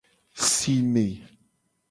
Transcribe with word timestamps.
Sime. 0.53 1.05